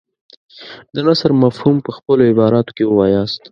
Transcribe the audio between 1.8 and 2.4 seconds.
په خپلو